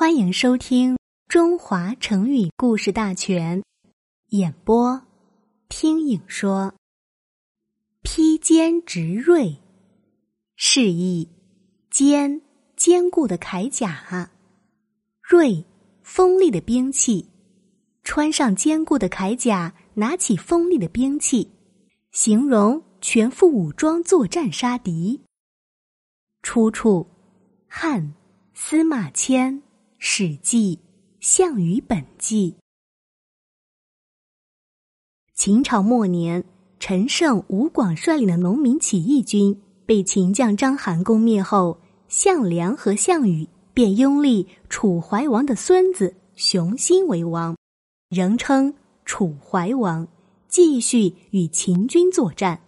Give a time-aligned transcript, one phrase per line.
[0.00, 0.94] 欢迎收听
[1.28, 3.60] 《中华成语故事大全》，
[4.28, 5.02] 演播
[5.68, 6.74] 听影说。
[8.00, 9.58] 披坚执锐，
[10.56, 11.28] 示意
[11.90, 12.40] 坚
[12.76, 14.30] 坚固的铠甲，
[15.20, 15.62] 锐
[16.02, 17.28] 锋利的兵器。
[18.02, 21.52] 穿上坚固的铠甲，拿起锋利的兵器，
[22.10, 25.20] 形容全副武装作战杀敌。
[26.40, 27.06] 出处：
[27.68, 28.14] 汉
[28.54, 29.56] 司马迁
[30.02, 30.76] 《史记·
[31.20, 32.52] 项羽本纪》。
[35.34, 36.42] 秦朝末年，
[36.78, 47.54] 陈胜、吴广率领的农民起义军被秦将章邯攻灭后，项梁和项羽便拥立楚怀王的孙子熊心为王，
[48.08, 48.72] 仍称
[49.04, 50.08] 楚怀王，
[50.48, 52.62] 继续与秦军作战。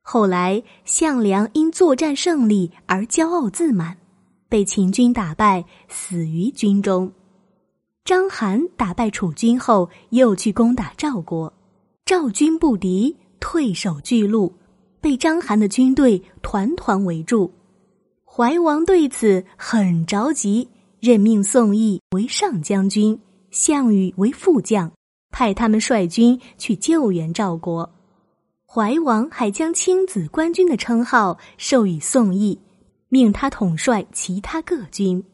[0.00, 3.98] 后来，项梁因作战胜利而骄傲自满，
[4.48, 7.12] 被秦军打败，死于军中。
[8.04, 11.52] 章邯打败楚军后，又去攻打赵国，
[12.06, 14.54] 赵军不敌，退守巨鹿，
[15.00, 17.52] 被章邯的军队团团围住。
[18.24, 20.68] 怀王对此很着急，
[21.00, 24.90] 任命宋义为上将军，项羽为副将，
[25.30, 27.90] 派他们率军去救援赵国。
[28.66, 32.58] 怀王还将青子官军的称号授予宋义，
[33.08, 35.24] 命他统帅其他各军。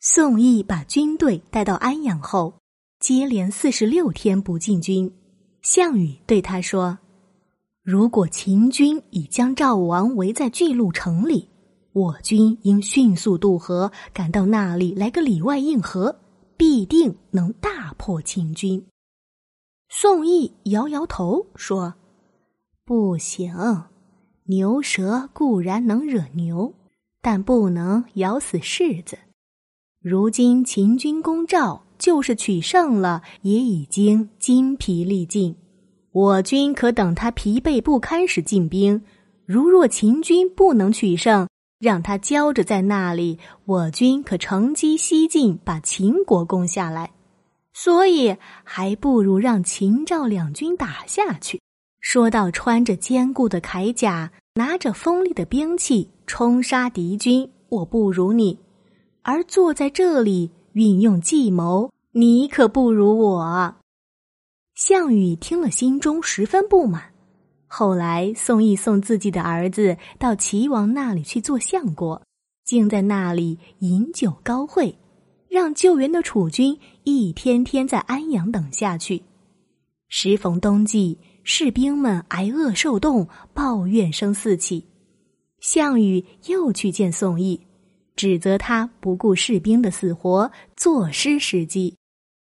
[0.00, 2.54] 宋义把军队带到安阳后，
[2.98, 5.12] 接连四十六天不进军。
[5.62, 6.98] 项羽对他说
[7.82, 11.48] ：“如果秦军已将赵王围在巨鹿城里，
[11.92, 16.18] 我军应迅速渡河，赶到那里来个里外应和，
[16.56, 18.84] 必定能大破秦军。”
[19.88, 21.94] 宋义摇摇头说。
[22.84, 23.54] 不行，
[24.46, 26.74] 牛蛇固然能惹牛，
[27.22, 29.16] 但不能咬死柿子。
[30.02, 35.56] 如今秦军攻赵，就是取胜了，也已经筋疲力尽。
[36.10, 39.02] 我军可等他疲惫不堪时进兵。
[39.46, 47.12] 如若秦军不能取胜，让他焦着在那里，我军可乘机西进，把秦国攻下来。
[47.72, 51.60] 所以，还不如让秦赵两军打下去。
[52.00, 58.58] 说到穿着坚固的铠甲，拿着锋利的兵器冲杀敌军，我不如你；
[59.22, 63.76] 而坐在这里运用计谋，你可不如我。
[64.74, 67.02] 项羽听了，心中十分不满。
[67.66, 72.20] 后来，宋义送自己的儿子到齐王那里去做相国，
[72.66, 74.94] 竟在那里饮酒高会，
[75.48, 79.22] 让救援的楚军一天天在安阳等下去。
[80.14, 81.18] 时逢冬季。
[81.42, 84.86] 士兵们挨饿受冻，抱怨声四起。
[85.58, 87.60] 项羽又去见宋义，
[88.14, 91.96] 指责他不顾士兵的死活，坐失时机。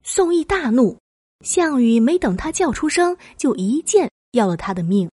[0.03, 0.99] 宋义大怒，
[1.45, 5.09] 项羽没等他叫出声，就一剑要了他的命。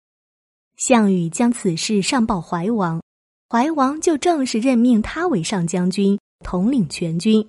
[0.78, 3.00] 项羽将此事上报怀王，
[3.50, 7.48] 怀王就正式任命他为上将军，统领全军。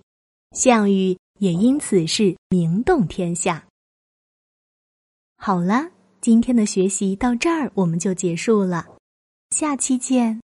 [0.55, 3.65] 项羽也因此事名动天下。
[5.43, 5.89] 好了。
[6.21, 8.87] 今天的学习到这儿，我们就结束了。
[9.56, 10.39] 下期见。